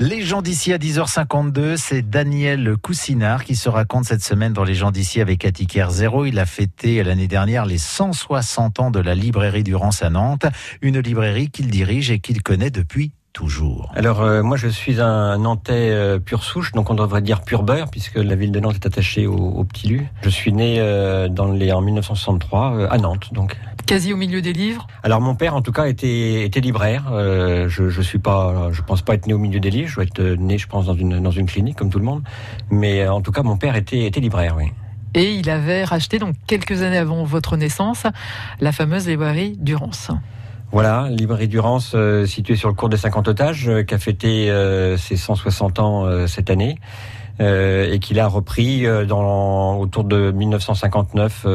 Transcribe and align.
Les 0.00 0.22
gens 0.22 0.42
d'ici 0.42 0.72
à 0.72 0.78
10h52, 0.78 1.76
c'est 1.76 2.08
Daniel 2.08 2.76
Coussinard 2.80 3.42
qui 3.42 3.56
se 3.56 3.68
raconte 3.68 4.04
cette 4.04 4.22
semaine 4.22 4.52
dans 4.52 4.62
Les 4.62 4.76
gens 4.76 4.92
d'ici 4.92 5.20
avec 5.20 5.44
Atticaire 5.44 5.90
Zéro. 5.90 6.24
Il 6.24 6.38
a 6.38 6.46
fêté 6.46 7.02
l'année 7.02 7.26
dernière 7.26 7.66
les 7.66 7.78
160 7.78 8.78
ans 8.78 8.90
de 8.92 9.00
la 9.00 9.16
librairie 9.16 9.64
Durance 9.64 10.04
à 10.04 10.10
Nantes, 10.10 10.46
une 10.82 11.00
librairie 11.00 11.50
qu'il 11.50 11.68
dirige 11.68 12.12
et 12.12 12.20
qu'il 12.20 12.44
connaît 12.44 12.70
depuis 12.70 13.10
toujours. 13.38 13.88
Alors 13.94 14.20
euh, 14.20 14.42
moi 14.42 14.56
je 14.56 14.66
suis 14.66 15.00
un 15.00 15.38
Nantais 15.38 15.90
euh, 15.92 16.18
pur 16.18 16.42
souche, 16.42 16.72
donc 16.72 16.90
on 16.90 16.94
devrait 16.94 17.22
dire 17.22 17.42
pur 17.42 17.62
beurre 17.62 17.88
puisque 17.88 18.16
la 18.16 18.34
ville 18.34 18.50
de 18.50 18.58
Nantes 18.58 18.74
est 18.74 18.86
attachée 18.86 19.28
au, 19.28 19.36
au 19.36 19.62
Petit 19.62 19.86
Lu. 19.86 20.08
Je 20.22 20.28
suis 20.28 20.52
né 20.52 20.78
euh, 20.80 21.28
dans 21.28 21.46
les, 21.52 21.70
en 21.70 21.80
1963 21.80 22.88
à 22.90 22.98
Nantes 22.98 23.32
donc. 23.32 23.56
Quasi 23.86 24.12
au 24.12 24.16
milieu 24.16 24.42
des 24.42 24.52
livres. 24.52 24.88
Alors 25.04 25.20
mon 25.20 25.36
père 25.36 25.54
en 25.54 25.62
tout 25.62 25.70
cas 25.70 25.86
était, 25.86 26.42
était 26.46 26.58
libraire. 26.58 27.04
je 27.12 27.88
je 27.88 28.02
suis 28.02 28.18
pas, 28.18 28.70
je 28.72 28.82
pense 28.82 29.02
pas 29.02 29.14
être 29.14 29.28
né 29.28 29.34
au 29.34 29.38
milieu 29.38 29.60
des 29.60 29.70
livres. 29.70 29.88
Je 29.88 29.94
dois 29.94 30.04
être 30.04 30.20
né, 30.20 30.58
je 30.58 30.66
pense, 30.66 30.86
dans 30.86 30.96
une 30.96 31.20
dans 31.20 31.30
une 31.30 31.46
clinique 31.46 31.76
comme 31.76 31.90
tout 31.90 32.00
le 32.00 32.04
monde. 32.04 32.24
Mais 32.70 33.06
en 33.06 33.20
tout 33.20 33.30
cas 33.30 33.44
mon 33.44 33.56
père 33.56 33.76
était 33.76 34.04
était 34.06 34.20
libraire, 34.20 34.56
oui. 34.58 34.72
Et 35.14 35.32
il 35.32 35.48
avait 35.48 35.84
racheté 35.84 36.18
donc 36.18 36.34
quelques 36.48 36.82
années 36.82 36.98
avant 36.98 37.22
votre 37.22 37.56
naissance 37.56 38.02
la 38.60 38.72
fameuse 38.72 39.06
librairie 39.06 39.56
Durance. 39.58 40.10
Voilà, 40.70 41.08
librairie 41.08 41.48
Durance, 41.48 41.92
euh, 41.94 42.26
située 42.26 42.56
sur 42.56 42.68
le 42.68 42.74
cours 42.74 42.90
des 42.90 42.98
50 42.98 43.28
otages, 43.28 43.68
euh, 43.68 43.82
qui 43.84 43.94
a 43.94 43.98
fêté 43.98 44.50
euh, 44.50 44.98
ses 44.98 45.16
160 45.16 45.78
ans 45.78 46.26
cette 46.26 46.50
année. 46.50 46.78
et 47.40 48.00
qu'il 48.00 48.18
a 48.18 48.26
repris 48.26 48.84
dans, 49.06 49.78
autour 49.78 50.02
de 50.02 50.32
1959 50.32 51.46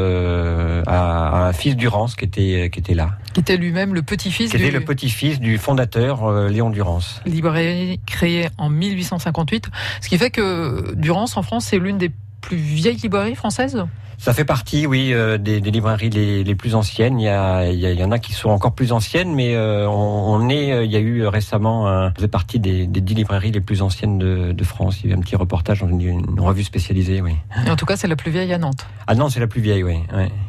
à, 0.87 1.47
un 1.47 1.53
fils 1.53 1.75
Durance 1.75 2.15
qui 2.15 2.23
était 2.23 2.69
qui 2.71 2.79
était 2.79 2.93
là. 2.93 3.17
Qui 3.33 3.41
était 3.41 3.57
lui-même 3.57 3.93
le 3.93 4.01
petit-fils. 4.01 4.51
Qui 4.51 4.57
était 4.57 4.71
le 4.71 4.85
petit-fils 4.85 5.41
du 5.41 5.57
fondateur 5.57 6.47
Léon 6.47 6.69
Durance. 6.69 7.21
Librairie 7.25 7.99
créée 8.05 8.47
en 8.57 8.69
1858, 8.69 9.69
ce 9.99 10.07
qui 10.07 10.17
fait 10.17 10.31
que 10.31 10.95
Durance 10.95 11.35
en 11.35 11.43
France 11.43 11.65
c'est 11.65 11.79
l'une 11.79 11.97
des 11.97 12.11
plus 12.39 12.55
vieilles 12.55 12.95
librairies 12.95 13.35
françaises? 13.35 13.83
Ça 14.17 14.33
fait 14.33 14.45
partie, 14.45 14.85
oui, 14.87 15.13
euh, 15.13 15.37
des, 15.37 15.61
des, 15.61 15.71
librairies 15.71 16.09
les, 16.09 16.43
les, 16.43 16.55
plus 16.55 16.75
anciennes. 16.75 17.19
Il 17.19 17.25
y, 17.25 17.29
a, 17.29 17.69
il 17.69 17.79
y, 17.79 18.03
en 18.03 18.11
a 18.11 18.19
qui 18.19 18.33
sont 18.33 18.49
encore 18.49 18.73
plus 18.73 18.91
anciennes, 18.91 19.33
mais 19.33 19.55
euh, 19.55 19.87
on, 19.87 20.35
on, 20.35 20.49
est. 20.49 20.71
Euh, 20.71 20.85
il 20.85 20.91
y 20.91 20.95
a 20.95 20.99
eu 20.99 21.25
récemment, 21.27 21.87
un, 21.87 22.13
faisait 22.13 22.27
partie 22.27 22.59
des, 22.59 22.87
des 22.87 23.01
dix 23.01 23.15
librairies 23.15 23.51
les 23.51 23.61
plus 23.61 23.81
anciennes 23.81 24.17
de, 24.17 24.51
de, 24.51 24.63
France. 24.63 25.01
Il 25.03 25.09
y 25.09 25.13
a 25.13 25.15
eu 25.15 25.19
un 25.19 25.21
petit 25.21 25.35
reportage 25.35 25.81
dans 25.81 25.87
une, 25.87 26.01
une 26.01 26.39
revue 26.39 26.63
spécialisée, 26.63 27.21
oui. 27.21 27.35
en 27.67 27.75
tout 27.75 27.85
cas, 27.85 27.95
c'est 27.95 28.07
la 28.07 28.15
plus 28.15 28.31
vieille 28.31 28.53
à 28.53 28.57
Nantes. 28.57 28.85
Ah 29.07 29.15
non, 29.15 29.29
c'est 29.29 29.39
la 29.39 29.47
plus 29.47 29.61
vieille, 29.61 29.83
oui. 29.83 29.97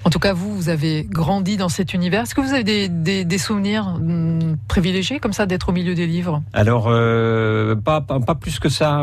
En 0.05 0.11
tout 0.11 0.19
cas, 0.19 0.33
vous, 0.33 0.55
vous 0.55 0.69
avez 0.69 1.05
grandi 1.09 1.57
dans 1.57 1.69
cet 1.69 1.95
univers. 1.95 2.23
Est-ce 2.23 2.35
que 2.35 2.41
vous 2.41 2.53
avez 2.53 2.65
des, 2.65 2.89
des, 2.89 3.25
des 3.25 3.39
souvenirs 3.39 3.97
hmm, 4.01 4.57
privilégiés 4.69 5.19
comme 5.19 5.33
ça 5.33 5.47
d'être 5.47 5.71
au 5.71 5.73
milieu 5.73 5.95
des 5.95 6.07
livres? 6.07 6.43
Alors, 6.53 6.87
euh, 6.89 7.75
pas, 7.75 8.01
pas, 8.01 8.21
pas, 8.21 8.35
plus 8.35 8.59
que 8.59 8.69
ça. 8.69 9.03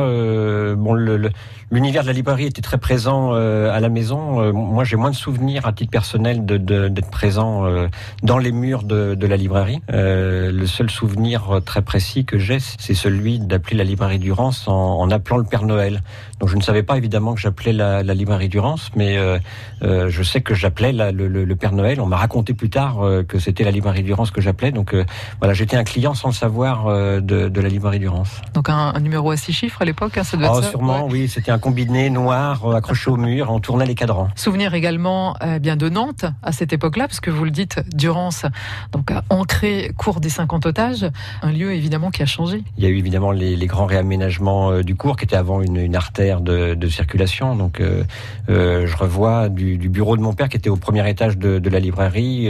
Bon, 0.77 0.93
l'univers 0.93 2.03
de 2.03 2.07
la 2.07 2.13
librairie 2.13 2.45
était 2.45 2.61
très 2.61 2.77
présent 2.77 3.33
à 3.33 3.79
la 3.79 3.89
maison 3.89 4.51
moi, 4.61 4.83
j'ai 4.83 4.95
moins 4.95 5.11
de 5.11 5.15
souvenirs 5.15 5.65
à 5.65 5.73
titre 5.73 5.91
personnel 5.91 6.45
d'être 6.45 6.65
de, 6.65 6.87
d'être 6.87 7.09
présent 7.09 7.65
euh, 7.65 7.87
dans 8.23 8.37
les 8.37 8.51
murs 8.51 8.83
de, 8.83 9.15
de 9.15 9.27
la 9.27 9.37
librairie. 9.37 9.81
Euh, 9.91 10.51
le 10.51 10.65
seul 10.67 10.89
souvenir 10.89 11.61
très 11.65 11.81
précis 11.81 12.25
que 12.25 12.37
j'ai, 12.37 12.59
c'est 12.59 12.93
celui 12.93 13.39
d'appeler 13.39 13.77
la 13.77 13.83
librairie 13.83 14.19
Durance 14.19 14.67
en, 14.67 14.99
en, 14.99 15.11
appelant 15.11 15.37
le 15.37 15.43
Père 15.43 15.63
Noël. 15.63 16.01
Donc, 16.39 16.49
je 16.49 16.55
ne 16.55 16.61
savais 16.61 16.83
pas 16.83 16.97
évidemment 16.97 17.33
que 17.33 17.39
j'appelais 17.39 17.73
la, 17.73 18.03
la, 18.03 18.13
librairie 18.13 18.49
Durance, 18.49 18.89
mais 18.95 19.17
euh, 19.17 19.37
euh 19.83 20.09
je 20.09 20.23
sais 20.23 20.41
que 20.41 20.53
j'appelais 20.53 20.91
le, 20.91 21.27
le, 21.27 21.45
le, 21.45 21.55
Père 21.55 21.71
Noël. 21.71 22.01
On 22.01 22.07
m'a 22.07 22.17
raconté 22.17 22.53
plus 22.53 22.69
tard 22.69 23.01
euh, 23.01 23.23
que 23.23 23.37
c'était 23.39 23.63
la 23.63 23.71
librairie 23.71 24.03
Durance 24.03 24.31
que 24.31 24.41
j'appelais. 24.41 24.71
Donc, 24.71 24.95
voilà, 25.39 25.53
j'étais 25.53 25.77
un 25.77 25.83
client 25.83 26.13
sans 26.13 26.29
le 26.29 26.33
savoir 26.33 26.85
de, 26.87 27.19
de, 27.49 27.61
la 27.61 27.69
librairie 27.69 27.99
Durance. 27.99 28.41
Donc, 28.53 28.69
un, 28.69 28.93
un, 28.95 28.99
numéro 28.99 29.31
à 29.31 29.37
six 29.37 29.53
chiffres 29.53 29.81
à 29.81 29.85
l'époque, 29.85 30.17
hein, 30.17 30.23
ça 30.23 30.37
doit 30.37 30.51
oh, 30.55 30.61
Sûrement, 30.61 31.07
oui. 31.07 31.27
C'était 31.27 31.51
un 31.51 31.59
combiné 31.59 32.09
noir 32.09 32.75
accroché 32.75 33.11
au 33.11 33.17
mur. 33.17 33.51
On 33.51 33.59
tournait 33.59 33.85
les 33.85 33.95
cadrans 33.95 34.29
souvenir 34.41 34.73
également 34.73 35.35
euh, 35.43 35.59
bien 35.59 35.77
de 35.77 35.87
Nantes 35.87 36.25
à 36.41 36.51
cette 36.51 36.73
époque-là, 36.73 37.07
parce 37.07 37.19
que 37.19 37.29
vous 37.29 37.45
le 37.45 37.51
dites, 37.51 37.79
Durance, 37.93 38.45
donc 38.91 39.11
a 39.11 39.23
ancré 39.29 39.91
cours 39.97 40.19
des 40.19 40.29
50 40.29 40.65
otages, 40.65 41.05
un 41.43 41.51
lieu 41.51 41.73
évidemment 41.73 42.09
qui 42.09 42.23
a 42.23 42.25
changé. 42.25 42.63
Il 42.77 42.83
y 42.83 42.87
a 42.87 42.89
eu 42.89 42.97
évidemment 42.97 43.31
les, 43.31 43.55
les 43.55 43.67
grands 43.67 43.85
réaménagements 43.85 44.71
euh, 44.71 44.83
du 44.83 44.95
cours, 44.95 45.15
qui 45.15 45.25
était 45.25 45.35
avant 45.35 45.61
une, 45.61 45.77
une 45.77 45.95
artère 45.95 46.41
de, 46.41 46.73
de, 46.73 46.87
circulation. 46.87 47.55
Donc, 47.55 47.79
euh, 47.79 48.03
je 48.47 48.97
revois 48.97 49.47
du, 49.47 49.77
du, 49.77 49.89
bureau 49.89 50.17
de 50.17 50.21
mon 50.21 50.33
père 50.33 50.49
qui 50.49 50.57
était 50.57 50.69
au 50.69 50.75
premier 50.75 51.07
étage 51.07 51.37
de, 51.37 51.59
de 51.59 51.69
la 51.69 51.79
librairie. 51.79 52.49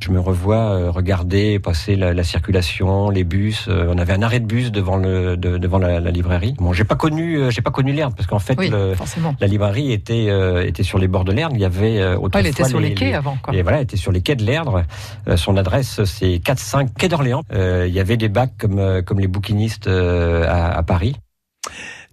Je 0.00 0.10
me 0.10 0.18
revois 0.18 0.90
regarder 0.90 1.58
passer 1.58 1.94
la, 1.94 2.14
la, 2.14 2.24
circulation, 2.24 3.10
les 3.10 3.24
bus. 3.24 3.68
on 3.68 3.98
avait 3.98 4.14
un 4.14 4.22
arrêt 4.22 4.40
de 4.40 4.46
bus 4.46 4.72
devant 4.72 4.96
le 4.96 5.36
de, 5.36 5.58
devant 5.58 5.78
la, 5.78 6.00
la, 6.00 6.10
librairie. 6.10 6.54
Bon, 6.58 6.72
j'ai 6.72 6.84
pas 6.84 6.96
connu, 6.96 7.50
j'ai 7.50 7.62
pas 7.62 7.70
connu 7.70 7.92
l'herbe 7.92 8.14
parce 8.16 8.26
qu'en 8.26 8.38
fait, 8.38 8.58
le, 8.58 8.94
la 9.40 9.46
librairie 9.46 9.92
était 9.92 10.28
était 10.66 10.82
sur 10.82 10.98
les 10.98 11.08
bords 11.08 11.17
de 11.24 11.32
l'Erdre. 11.32 11.54
Il 11.56 11.60
y 11.60 11.64
avait 11.64 12.00
euh, 12.00 12.18
elle 12.34 12.46
était 12.46 12.64
sur 12.64 12.80
les, 12.80 12.94
quais 12.94 13.14
avant. 13.14 13.36
Et 13.52 13.62
voilà, 13.62 13.78
elle 13.78 13.84
était 13.84 13.96
sur 13.96 14.12
les 14.12 14.22
quais 14.22 14.36
de 14.36 14.44
l'Erdre. 14.44 14.84
Euh, 15.28 15.36
son 15.36 15.56
adresse, 15.56 16.04
c'est 16.04 16.36
4-5 16.36 16.88
quai 16.98 17.08
d'Orléans. 17.08 17.42
Euh, 17.52 17.86
il 17.88 17.94
y 17.94 18.00
avait 18.00 18.16
des 18.16 18.28
bacs 18.28 18.52
comme 18.58 19.02
comme 19.02 19.20
les 19.20 19.28
bouquinistes 19.28 19.88
à, 19.88 20.72
à 20.72 20.82
Paris. 20.82 21.16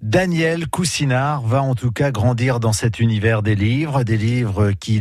Daniel 0.01 0.67
Coussinard 0.67 1.41
va 1.41 1.61
en 1.61 1.73
tout 1.73 1.91
cas 1.91 2.11
grandir 2.11 2.59
dans 2.59 2.73
cet 2.73 2.99
univers 2.99 3.41
des 3.41 3.55
livres, 3.55 4.03
des 4.03 4.17
livres 4.17 4.71
qui 4.71 4.99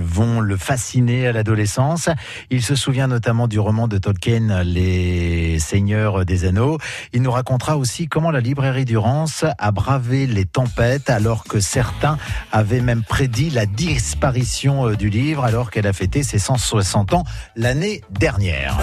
vont 0.00 0.40
le 0.40 0.56
fasciner 0.56 1.26
à 1.26 1.32
l'adolescence. 1.32 2.10
Il 2.50 2.62
se 2.62 2.74
souvient 2.74 3.06
notamment 3.06 3.48
du 3.48 3.58
roman 3.58 3.88
de 3.88 3.98
Tolkien, 3.98 4.62
Les 4.62 5.58
Seigneurs 5.58 6.24
des 6.24 6.44
Anneaux. 6.44 6.78
Il 7.12 7.22
nous 7.22 7.30
racontera 7.30 7.76
aussi 7.78 8.08
comment 8.08 8.30
la 8.30 8.40
librairie 8.40 8.84
Durance 8.84 9.44
a 9.58 9.72
bravé 9.72 10.26
les 10.26 10.44
tempêtes 10.44 11.10
alors 11.10 11.44
que 11.44 11.58
certains 11.58 12.18
avaient 12.52 12.82
même 12.82 13.02
prédit 13.02 13.50
la 13.50 13.66
disparition 13.66 14.88
euh, 14.88 14.96
du 14.96 15.08
livre 15.08 15.44
alors 15.44 15.70
qu'elle 15.70 15.86
a 15.86 15.92
fêté 15.92 16.22
ses 16.22 16.38
160 16.38 17.14
ans 17.14 17.24
l'année 17.56 18.02
dernière. 18.10 18.78